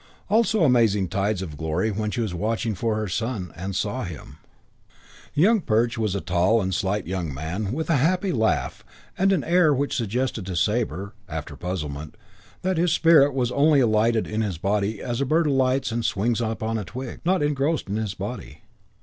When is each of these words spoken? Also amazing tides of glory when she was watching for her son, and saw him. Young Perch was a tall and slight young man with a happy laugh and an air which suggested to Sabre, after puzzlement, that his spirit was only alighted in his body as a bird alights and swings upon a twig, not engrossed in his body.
Also 0.31 0.63
amazing 0.63 1.07
tides 1.09 1.43
of 1.43 1.55
glory 1.57 1.91
when 1.91 2.09
she 2.09 2.21
was 2.21 2.33
watching 2.33 2.73
for 2.73 2.95
her 2.95 3.07
son, 3.07 3.53
and 3.55 3.75
saw 3.75 4.03
him. 4.03 4.37
Young 5.35 5.61
Perch 5.61 5.95
was 5.95 6.15
a 6.15 6.21
tall 6.21 6.59
and 6.59 6.73
slight 6.73 7.05
young 7.05 7.31
man 7.31 7.71
with 7.71 7.87
a 7.87 7.97
happy 7.97 8.31
laugh 8.31 8.83
and 9.15 9.31
an 9.31 9.43
air 9.43 9.71
which 9.75 9.95
suggested 9.95 10.43
to 10.47 10.55
Sabre, 10.55 11.13
after 11.29 11.55
puzzlement, 11.55 12.17
that 12.63 12.77
his 12.77 12.91
spirit 12.91 13.35
was 13.35 13.51
only 13.51 13.79
alighted 13.79 14.25
in 14.25 14.41
his 14.41 14.57
body 14.57 14.99
as 15.03 15.21
a 15.21 15.23
bird 15.25 15.45
alights 15.45 15.91
and 15.91 16.03
swings 16.03 16.41
upon 16.41 16.79
a 16.79 16.83
twig, 16.83 17.19
not 17.23 17.43
engrossed 17.43 17.87
in 17.87 17.97
his 17.97 18.15
body. 18.15 18.63